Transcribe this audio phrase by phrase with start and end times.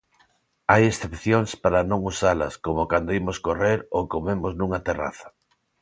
[0.71, 5.27] Hai excepcións para non usalas, como cando imos correr ou comemos nunha terraza.